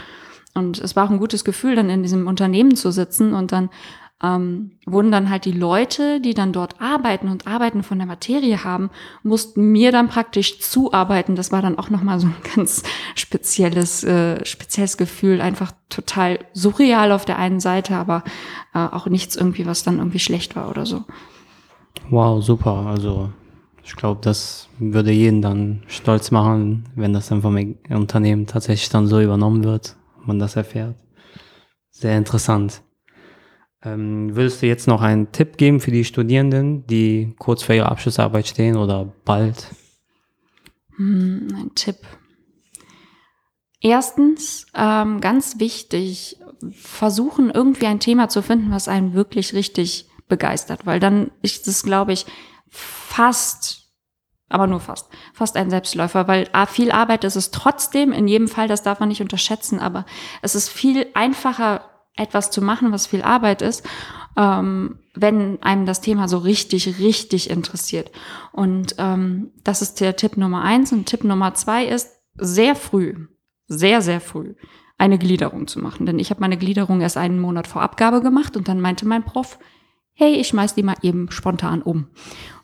Und 0.55 0.79
es 0.79 0.95
war 0.97 1.07
auch 1.07 1.11
ein 1.11 1.19
gutes 1.19 1.45
Gefühl, 1.45 1.75
dann 1.75 1.91
in 1.91 2.03
diesem 2.03 2.27
Unternehmen 2.27 2.77
zu 2.77 2.93
sitzen 2.93 3.35
und 3.35 3.53
dann 3.53 3.71
ähm, 4.23 4.73
wurden 4.87 5.11
dann 5.11 5.31
halt 5.31 5.45
die 5.45 5.53
Leute, 5.53 6.21
die 6.21 6.35
dann 6.35 6.53
dort 6.53 6.81
arbeiten 6.81 7.29
und 7.29 7.47
Arbeiten 7.47 7.83
von 7.83 7.99
der 7.99 8.07
Materie 8.07 8.63
haben, 8.63 8.91
mussten 9.25 9.73
mir 9.73 9.91
dann 9.91 10.09
praktisch 10.09 10.61
zuarbeiten. 10.61 11.35
Das 11.35 11.51
war 11.51 11.61
dann 11.61 11.79
auch 11.79 11.91
nochmal 11.91 12.21
so 12.21 12.29
ein 12.29 12.37
ganz 12.55 12.85
spezielles, 13.17 14.05
äh, 14.05 14.45
spezielles 14.45 14.97
Gefühl, 14.97 15.41
einfach 15.41 15.73
total 15.89 16.39
surreal 16.53 17.11
auf 17.11 17.25
der 17.25 17.39
einen 17.39 17.59
Seite, 17.59 17.97
aber 17.97 18.23
äh, 18.75 18.79
auch 18.79 19.07
nichts 19.07 19.35
irgendwie, 19.35 19.67
was 19.67 19.83
dann 19.83 19.99
irgendwie 19.99 20.21
schlecht 20.21 20.55
war 20.55 20.71
oder 20.71 20.87
so. 20.87 21.05
Wow, 22.11 22.43
super. 22.43 22.87
Also 22.87 23.33
ich 23.85 23.97
glaube, 23.97 24.21
das 24.23 24.69
würde 24.79 25.11
jeden 25.11 25.43
dann 25.43 25.83
stolz 25.87 26.31
machen, 26.31 26.89
wenn 26.95 27.13
das 27.13 27.29
dann 27.29 27.43
vom 27.43 27.77
Unternehmen 27.91 28.47
tatsächlich 28.47 28.89
dann 28.91 29.07
so 29.07 29.21
übernommen 29.21 29.65
wird, 29.65 29.97
man 30.25 30.39
das 30.39 30.57
erfährt. 30.57 30.95
Sehr 31.91 32.17
interessant. 32.17 32.83
Ähm, 33.85 34.37
würdest 34.37 34.63
du 34.63 34.67
jetzt 34.67 34.87
noch 34.87 35.03
einen 35.03 35.33
Tipp 35.33 35.57
geben 35.57 35.81
für 35.81 35.91
die 35.91 36.05
Studierenden, 36.05 36.87
die 36.87 37.35
kurz 37.39 37.65
vor 37.65 37.75
ihrer 37.75 37.91
Abschlussarbeit 37.91 38.47
stehen 38.47 38.77
oder 38.77 39.13
bald? 39.25 39.69
Hm, 40.97 41.49
ein 41.55 41.75
Tipp. 41.75 41.97
Erstens, 43.81 44.67
ähm, 44.77 45.21
ganz 45.21 45.59
wichtig, 45.59 46.39
versuchen 46.71 47.51
irgendwie 47.51 47.87
ein 47.87 47.99
Thema 47.99 48.29
zu 48.29 48.41
finden, 48.41 48.71
was 48.71 48.87
einen 48.87 49.15
wirklich 49.15 49.55
richtig 49.55 50.07
begeistert, 50.29 50.87
weil 50.87 51.01
dann 51.01 51.31
ist 51.43 51.69
es, 51.69 51.83
glaube 51.83 52.13
ich, 52.13 52.27
fast, 52.71 53.91
aber 54.49 54.67
nur 54.67 54.81
fast, 54.81 55.09
fast 55.33 55.57
ein 55.57 55.71
Selbstläufer, 55.71 56.29
weil 56.29 56.49
viel 56.69 56.91
Arbeit 56.91 57.25
ist 57.25 57.37
es 57.37 57.51
trotzdem, 57.51 58.13
in 58.13 58.29
jedem 58.29 58.49
Fall, 58.49 58.69
das 58.69 58.83
darf 58.83 59.01
man 59.01 59.09
nicht 59.09 59.23
unterschätzen, 59.23 59.79
aber 59.79 60.07
es 60.41 60.55
ist 60.55 60.69
viel 60.69 61.07
einfacher, 61.15 61.83
etwas 62.17 62.51
zu 62.51 62.61
machen, 62.61 62.93
was 62.93 63.07
viel 63.07 63.23
Arbeit 63.23 63.63
ist, 63.63 63.87
ähm, 64.37 64.99
wenn 65.15 65.63
einem 65.63 65.87
das 65.87 66.01
Thema 66.01 66.29
so 66.29 66.39
richtig, 66.39 66.99
richtig 66.99 67.51
interessiert. 67.51 68.11
Und 68.53 68.95
ähm, 68.99 69.51
das 69.65 69.83
ist 69.83 70.01
der 70.01 70.17
Tipp 70.17 70.37
Nummer 70.37 70.63
eins. 70.63 70.93
Und 70.93 71.07
Tipp 71.07 71.25
Nummer 71.25 71.55
zwei 71.55 71.87
ist, 71.87 72.11
sehr 72.35 72.75
früh, 72.75 73.29
sehr, 73.67 74.01
sehr 74.03 74.21
früh 74.21 74.55
eine 74.99 75.19
Gliederung 75.19 75.67
zu 75.67 75.81
machen. 75.81 76.07
Denn 76.07 76.19
ich 76.19 76.31
habe 76.31 76.41
meine 76.41 76.57
Gliederung 76.57 77.01
erst 77.01 77.17
einen 77.17 77.41
Monat 77.41 77.67
vor 77.67 77.83
Abgabe 77.83 78.23
gemacht 78.23 78.57
und 78.57 78.69
dann 78.69 78.81
meinte 78.81 79.07
mein 79.07 79.25
Prof, 79.25 79.59
hey, 80.15 80.35
ich 80.35 80.49
schmeiß 80.49 80.75
die 80.75 80.83
mal 80.83 80.97
eben 81.03 81.31
spontan 81.31 81.83
um. 81.83 82.09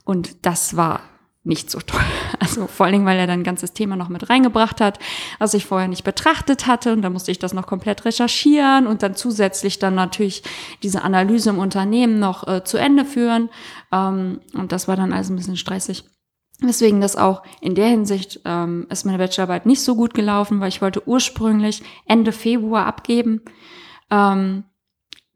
Und 0.05 0.47
das 0.47 0.77
war 0.77 1.01
nicht 1.45 1.71
so 1.71 1.81
toll. 1.81 2.01
Also 2.41 2.67
vor 2.67 2.87
allen 2.87 2.93
Dingen, 2.93 3.07
weil 3.07 3.19
er 3.19 3.27
dann 3.27 3.41
ein 3.41 3.45
ganzes 3.45 3.73
Thema 3.73 3.97
noch 3.97 4.09
mit 4.09 4.31
reingebracht 4.31 4.81
hat, 4.81 4.99
was 5.39 5.55
ich 5.55 5.67
vorher 5.67 5.89
nicht 5.89 6.05
betrachtet 6.05 6.67
hatte. 6.67 6.93
Und 6.93 7.03
da 7.03 7.11
musste 7.11 7.31
ich 7.31 7.39
das 7.39 7.53
noch 7.53 7.67
komplett 7.67 8.05
recherchieren 8.05 8.87
und 8.87 9.03
dann 9.03 9.17
zusätzlich 9.17 9.79
dann 9.79 9.95
natürlich 9.95 10.43
diese 10.83 11.03
Analyse 11.03 11.51
im 11.51 11.59
Unternehmen 11.59 12.21
noch 12.21 12.47
äh, 12.47 12.65
zu 12.65 12.79
Ende 12.79 13.05
führen. 13.05 13.51
Ähm, 13.93 14.41
und 14.55 14.73
das 14.73 14.89
war 14.89 14.97
dann 14.97 15.13
also 15.13 15.33
ein 15.33 15.37
bisschen 15.37 15.57
stressig. 15.57 16.05
Deswegen 16.63 17.01
das 17.01 17.17
auch 17.17 17.43
in 17.61 17.75
der 17.75 17.89
Hinsicht 17.89 18.41
ähm, 18.45 18.87
ist 18.91 19.05
meine 19.05 19.19
Bachelorarbeit 19.19 19.67
nicht 19.67 19.83
so 19.83 19.95
gut 19.95 20.15
gelaufen, 20.15 20.61
weil 20.61 20.69
ich 20.69 20.83
wollte 20.83 21.07
ursprünglich 21.07 21.83
Ende 22.07 22.33
Februar 22.33 22.87
abgeben. 22.87 23.43
Ähm, 24.11 24.65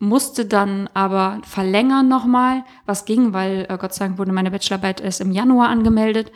musste 0.02 0.46
dann 0.46 0.88
aber 0.94 1.40
verlängern 1.44 2.08
nochmal, 2.08 2.64
was 2.86 3.04
ging, 3.04 3.32
weil 3.32 3.66
äh, 3.68 3.78
Gott 3.78 3.94
sei 3.94 4.06
Dank 4.06 4.18
wurde 4.18 4.32
meine 4.32 4.50
Bachelorarbeit 4.50 5.00
erst 5.00 5.20
im 5.20 5.30
Januar 5.30 5.68
angemeldet. 5.68 6.32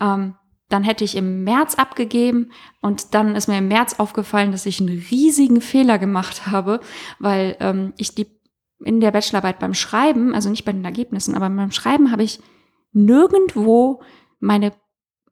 Ähm, 0.00 0.36
dann 0.70 0.84
hätte 0.84 1.04
ich 1.04 1.16
im 1.16 1.44
März 1.44 1.74
abgegeben 1.74 2.50
und 2.80 3.12
dann 3.12 3.36
ist 3.36 3.46
mir 3.46 3.58
im 3.58 3.68
März 3.68 3.98
aufgefallen, 3.98 4.52
dass 4.52 4.64
ich 4.64 4.80
einen 4.80 5.04
riesigen 5.10 5.60
Fehler 5.60 5.98
gemacht 5.98 6.46
habe, 6.46 6.80
weil 7.18 7.58
ähm, 7.60 7.92
ich 7.98 8.14
die 8.14 8.26
in 8.82 9.00
der 9.00 9.10
Bachelorarbeit 9.10 9.58
beim 9.58 9.74
Schreiben, 9.74 10.34
also 10.34 10.48
nicht 10.48 10.64
bei 10.64 10.72
den 10.72 10.86
Ergebnissen, 10.86 11.34
aber 11.34 11.50
beim 11.50 11.72
Schreiben 11.72 12.12
habe 12.12 12.22
ich 12.22 12.40
nirgendwo 12.92 14.00
meine 14.38 14.72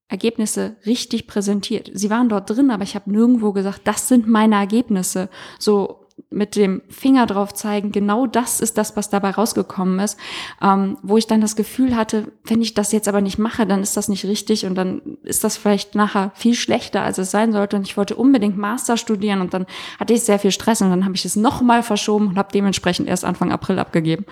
Ergebnisse 0.08 0.76
richtig 0.84 1.26
präsentiert. 1.26 1.90
Sie 1.94 2.10
waren 2.10 2.28
dort 2.28 2.50
drin, 2.50 2.70
aber 2.70 2.82
ich 2.82 2.94
habe 2.94 3.10
nirgendwo 3.10 3.54
gesagt, 3.54 3.80
das 3.84 4.08
sind 4.08 4.28
meine 4.28 4.56
Ergebnisse. 4.56 5.30
So 5.58 6.07
mit 6.30 6.56
dem 6.56 6.82
Finger 6.88 7.26
drauf 7.26 7.54
zeigen, 7.54 7.92
genau 7.92 8.26
das 8.26 8.60
ist 8.60 8.78
das, 8.78 8.96
was 8.96 9.10
dabei 9.10 9.30
rausgekommen 9.30 9.98
ist, 10.00 10.18
ähm, 10.62 10.98
wo 11.02 11.16
ich 11.16 11.26
dann 11.26 11.40
das 11.40 11.56
Gefühl 11.56 11.96
hatte, 11.96 12.32
wenn 12.44 12.60
ich 12.60 12.74
das 12.74 12.92
jetzt 12.92 13.08
aber 13.08 13.20
nicht 13.20 13.38
mache, 13.38 13.66
dann 13.66 13.82
ist 13.82 13.96
das 13.96 14.08
nicht 14.08 14.24
richtig 14.24 14.66
und 14.66 14.74
dann 14.74 15.00
ist 15.22 15.44
das 15.44 15.56
vielleicht 15.56 15.94
nachher 15.94 16.32
viel 16.34 16.54
schlechter, 16.54 17.02
als 17.02 17.18
es 17.18 17.30
sein 17.30 17.52
sollte. 17.52 17.76
Und 17.76 17.86
ich 17.86 17.96
wollte 17.96 18.16
unbedingt 18.16 18.58
Master 18.58 18.96
studieren 18.96 19.40
und 19.40 19.54
dann 19.54 19.66
hatte 19.98 20.14
ich 20.14 20.22
sehr 20.22 20.38
viel 20.38 20.50
Stress 20.50 20.82
und 20.82 20.90
dann 20.90 21.04
habe 21.04 21.14
ich 21.14 21.24
es 21.24 21.36
nochmal 21.36 21.82
verschoben 21.82 22.28
und 22.28 22.38
habe 22.38 22.52
dementsprechend 22.52 23.08
erst 23.08 23.24
Anfang 23.24 23.52
April 23.52 23.78
abgegeben. 23.78 24.24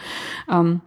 Ähm, 0.51 0.81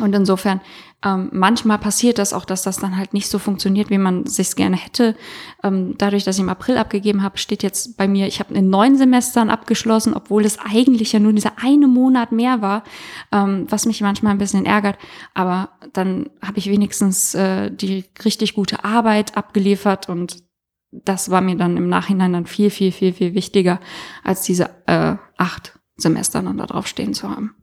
und 0.00 0.12
insofern, 0.12 0.60
ähm, 1.04 1.28
manchmal 1.32 1.78
passiert 1.78 2.18
das 2.18 2.32
auch, 2.32 2.44
dass 2.44 2.62
das 2.62 2.78
dann 2.78 2.96
halt 2.96 3.14
nicht 3.14 3.28
so 3.28 3.38
funktioniert, 3.38 3.90
wie 3.90 3.98
man 3.98 4.26
sich 4.26 4.56
gerne 4.56 4.76
hätte. 4.76 5.14
Ähm, 5.62 5.94
dadurch, 5.98 6.24
dass 6.24 6.36
ich 6.36 6.42
im 6.42 6.48
April 6.48 6.78
abgegeben 6.78 7.22
habe, 7.22 7.38
steht 7.38 7.62
jetzt 7.62 7.96
bei 7.96 8.08
mir, 8.08 8.26
ich 8.26 8.40
habe 8.40 8.54
in 8.54 8.70
neun 8.70 8.96
Semestern 8.96 9.50
abgeschlossen, 9.50 10.14
obwohl 10.14 10.44
es 10.44 10.58
eigentlich 10.58 11.12
ja 11.12 11.20
nur 11.20 11.32
dieser 11.32 11.58
eine 11.62 11.86
Monat 11.86 12.32
mehr 12.32 12.60
war, 12.60 12.82
ähm, 13.30 13.66
was 13.68 13.86
mich 13.86 14.00
manchmal 14.00 14.32
ein 14.32 14.38
bisschen 14.38 14.66
ärgert. 14.66 14.98
Aber 15.32 15.70
dann 15.92 16.28
habe 16.42 16.58
ich 16.58 16.68
wenigstens 16.68 17.34
äh, 17.34 17.70
die 17.70 18.04
richtig 18.24 18.54
gute 18.54 18.84
Arbeit 18.84 19.36
abgeliefert 19.36 20.08
und 20.08 20.42
das 20.90 21.30
war 21.30 21.40
mir 21.40 21.56
dann 21.56 21.76
im 21.76 21.88
Nachhinein 21.88 22.32
dann 22.32 22.46
viel, 22.46 22.70
viel, 22.70 22.90
viel, 22.90 23.12
viel 23.12 23.34
wichtiger, 23.34 23.80
als 24.24 24.42
diese 24.42 24.70
äh, 24.86 25.16
acht 25.36 25.78
Semester 25.96 26.42
dann 26.42 26.58
da 26.58 26.66
drauf 26.66 26.88
stehen 26.88 27.14
zu 27.14 27.30
haben. 27.30 27.54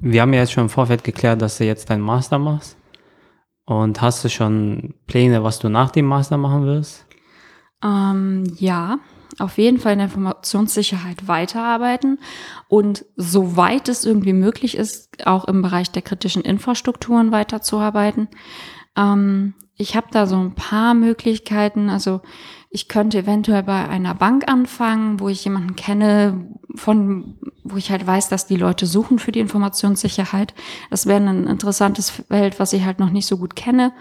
Wir 0.00 0.22
haben 0.22 0.32
ja 0.32 0.40
jetzt 0.40 0.52
schon 0.52 0.64
im 0.64 0.70
Vorfeld 0.70 1.04
geklärt, 1.04 1.42
dass 1.42 1.58
du 1.58 1.64
jetzt 1.64 1.90
deinen 1.90 2.02
Master 2.02 2.38
machst. 2.38 2.76
Und 3.64 4.00
hast 4.00 4.24
du 4.24 4.28
schon 4.28 4.94
Pläne, 5.06 5.44
was 5.44 5.58
du 5.60 5.68
nach 5.68 5.90
dem 5.90 6.06
Master 6.06 6.36
machen 6.36 6.66
wirst? 6.66 7.06
Ähm, 7.84 8.44
ja, 8.58 8.98
auf 9.38 9.58
jeden 9.58 9.78
Fall 9.78 9.92
in 9.92 9.98
der 9.98 10.08
Informationssicherheit 10.08 11.28
weiterarbeiten 11.28 12.18
und 12.68 13.04
soweit 13.16 13.88
es 13.88 14.04
irgendwie 14.04 14.32
möglich 14.32 14.76
ist, 14.76 15.26
auch 15.26 15.44
im 15.44 15.62
Bereich 15.62 15.90
der 15.90 16.02
kritischen 16.02 16.42
Infrastrukturen 16.42 17.32
weiterzuarbeiten. 17.32 18.28
Ähm, 18.96 19.54
ich 19.76 19.96
habe 19.96 20.08
da 20.10 20.26
so 20.26 20.36
ein 20.36 20.54
paar 20.54 20.94
Möglichkeiten. 20.94 21.88
Also 21.88 22.20
ich 22.70 22.86
könnte 22.86 23.18
eventuell 23.18 23.64
bei 23.64 23.88
einer 23.88 24.14
Bank 24.14 24.48
anfangen, 24.48 25.18
wo 25.18 25.28
ich 25.28 25.44
jemanden 25.44 25.74
kenne, 25.74 26.46
von, 26.76 27.36
wo 27.64 27.76
ich 27.76 27.90
halt 27.90 28.06
weiß, 28.06 28.28
dass 28.28 28.46
die 28.46 28.56
Leute 28.56 28.86
suchen 28.86 29.18
für 29.18 29.32
die 29.32 29.40
Informationssicherheit. 29.40 30.54
Das 30.88 31.06
wäre 31.06 31.20
ein 31.20 31.48
interessantes 31.48 32.10
Feld, 32.10 32.60
was 32.60 32.72
ich 32.72 32.84
halt 32.84 33.00
noch 33.00 33.10
nicht 33.10 33.26
so 33.26 33.38
gut 33.38 33.56
kenne. 33.56 33.92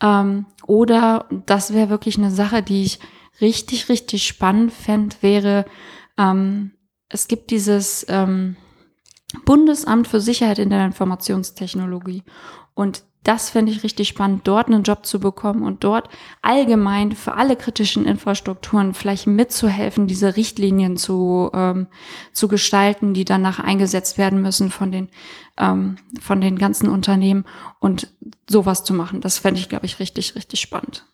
Ähm, 0.00 0.46
oder 0.66 1.28
das 1.44 1.74
wäre 1.74 1.90
wirklich 1.90 2.16
eine 2.16 2.30
Sache, 2.30 2.62
die 2.62 2.84
ich 2.84 3.00
richtig, 3.42 3.90
richtig 3.90 4.26
spannend 4.26 4.72
fände, 4.72 5.16
wäre, 5.20 5.66
ähm, 6.16 6.72
es 7.08 7.28
gibt 7.28 7.50
dieses 7.50 8.06
ähm, 8.08 8.56
Bundesamt 9.44 10.08
für 10.08 10.20
Sicherheit 10.20 10.58
in 10.58 10.70
der 10.70 10.84
Informationstechnologie. 10.86 12.22
Und 12.76 13.02
das 13.24 13.50
fände 13.50 13.72
ich 13.72 13.82
richtig 13.82 14.06
spannend, 14.06 14.42
dort 14.46 14.68
einen 14.68 14.84
Job 14.84 15.04
zu 15.04 15.18
bekommen 15.18 15.64
und 15.64 15.82
dort 15.82 16.08
allgemein 16.42 17.10
für 17.10 17.34
alle 17.34 17.56
kritischen 17.56 18.04
Infrastrukturen 18.04 18.94
vielleicht 18.94 19.26
mitzuhelfen, 19.26 20.06
diese 20.06 20.36
Richtlinien 20.36 20.96
zu, 20.96 21.50
ähm, 21.52 21.88
zu 22.32 22.46
gestalten, 22.46 23.14
die 23.14 23.24
danach 23.24 23.58
eingesetzt 23.58 24.16
werden 24.18 24.42
müssen 24.42 24.70
von 24.70 24.92
den, 24.92 25.08
ähm, 25.58 25.96
von 26.20 26.40
den 26.40 26.56
ganzen 26.56 26.88
Unternehmen 26.88 27.46
und 27.80 28.14
sowas 28.48 28.84
zu 28.84 28.94
machen. 28.94 29.22
Das 29.22 29.38
fände 29.38 29.58
ich, 29.58 29.68
glaube 29.68 29.86
ich, 29.86 29.98
richtig, 29.98 30.36
richtig 30.36 30.60
spannend. 30.60 31.04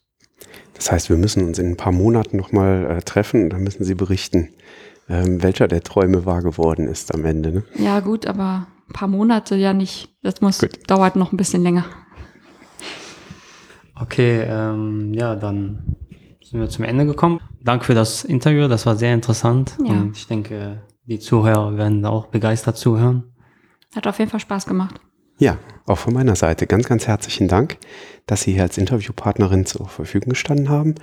Das 0.74 0.92
heißt, 0.92 1.08
wir 1.08 1.16
müssen 1.16 1.46
uns 1.46 1.58
in 1.58 1.70
ein 1.70 1.76
paar 1.76 1.92
Monaten 1.92 2.36
nochmal 2.36 2.98
äh, 2.98 3.02
treffen 3.02 3.44
und 3.44 3.50
dann 3.50 3.62
müssen 3.62 3.84
Sie 3.84 3.94
berichten, 3.94 4.50
ähm, 5.08 5.42
welcher 5.42 5.68
der 5.68 5.82
Träume 5.82 6.26
wahr 6.26 6.42
geworden 6.42 6.88
ist 6.88 7.14
am 7.14 7.24
Ende. 7.24 7.52
Ne? 7.52 7.62
Ja, 7.76 8.00
gut, 8.00 8.26
aber 8.26 8.66
ein 8.92 8.98
paar 8.98 9.08
Monate 9.08 9.56
ja 9.56 9.72
nicht. 9.72 10.10
Das 10.22 10.40
muss, 10.40 10.58
gut. 10.58 10.78
dauert 10.86 11.16
noch 11.16 11.32
ein 11.32 11.36
bisschen 11.36 11.62
länger. 11.62 11.84
Okay, 13.98 14.42
ähm, 14.46 15.14
ja, 15.14 15.34
dann 15.34 15.96
sind 16.42 16.60
wir 16.60 16.68
zum 16.68 16.84
Ende 16.84 17.06
gekommen. 17.06 17.40
Danke 17.62 17.86
für 17.86 17.94
das 17.94 18.24
Interview, 18.24 18.68
das 18.68 18.84
war 18.84 18.96
sehr 18.96 19.14
interessant. 19.14 19.76
Ja. 19.78 19.92
Und 19.92 20.16
ich 20.16 20.26
denke, 20.26 20.82
die 21.06 21.18
Zuhörer 21.18 21.76
werden 21.76 22.04
auch 22.04 22.26
begeistert 22.26 22.76
zuhören. 22.76 23.32
Hat 23.94 24.06
auf 24.06 24.18
jeden 24.18 24.30
Fall 24.30 24.40
Spaß 24.40 24.66
gemacht. 24.66 25.00
Ja, 25.38 25.58
auch 25.86 25.98
von 25.98 26.14
meiner 26.14 26.36
Seite 26.36 26.66
ganz, 26.66 26.86
ganz 26.88 27.06
herzlichen 27.06 27.48
Dank, 27.48 27.78
dass 28.26 28.42
Sie 28.42 28.52
hier 28.52 28.62
als 28.62 28.78
Interviewpartnerin 28.78 29.66
zur 29.66 29.88
Verfügung 29.88 30.30
gestanden 30.30 30.68
haben. 30.68 30.94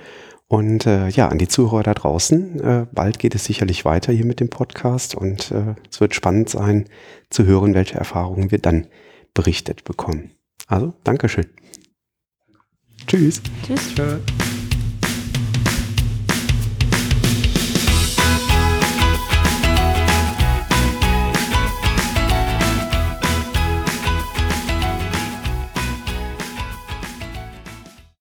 Und 0.48 0.86
äh, 0.86 1.08
ja, 1.08 1.28
an 1.28 1.38
die 1.38 1.46
Zuhörer 1.46 1.84
da 1.84 1.94
draußen, 1.94 2.60
äh, 2.60 2.86
bald 2.90 3.20
geht 3.20 3.36
es 3.36 3.44
sicherlich 3.44 3.84
weiter 3.84 4.12
hier 4.12 4.26
mit 4.26 4.40
dem 4.40 4.50
Podcast 4.50 5.14
und 5.14 5.52
äh, 5.52 5.76
es 5.88 6.00
wird 6.00 6.14
spannend 6.14 6.48
sein 6.48 6.86
zu 7.28 7.44
hören, 7.44 7.74
welche 7.74 7.94
Erfahrungen 7.94 8.50
wir 8.50 8.58
dann 8.58 8.88
berichtet 9.32 9.84
bekommen. 9.84 10.32
Also, 10.66 10.92
Dankeschön. 11.04 11.46
Tschüss. 13.06 13.40
Tschüss. 13.64 13.94
Tschüss. 13.94 14.39